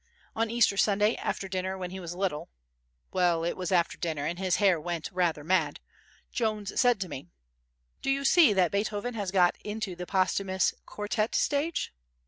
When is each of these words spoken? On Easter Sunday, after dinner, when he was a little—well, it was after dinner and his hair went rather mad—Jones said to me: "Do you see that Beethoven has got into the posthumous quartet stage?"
On 0.35 0.49
Easter 0.49 0.77
Sunday, 0.77 1.15
after 1.17 1.47
dinner, 1.47 1.77
when 1.77 1.91
he 1.91 1.99
was 1.99 2.11
a 2.13 2.17
little—well, 2.17 3.43
it 3.43 3.55
was 3.55 3.71
after 3.71 3.99
dinner 3.99 4.25
and 4.25 4.39
his 4.39 4.55
hair 4.55 4.81
went 4.81 5.11
rather 5.11 5.43
mad—Jones 5.43 6.81
said 6.81 6.99
to 7.01 7.07
me: 7.07 7.27
"Do 8.01 8.09
you 8.09 8.25
see 8.25 8.51
that 8.51 8.71
Beethoven 8.71 9.13
has 9.13 9.29
got 9.29 9.59
into 9.63 9.95
the 9.95 10.07
posthumous 10.07 10.73
quartet 10.87 11.35
stage?" 11.35 11.93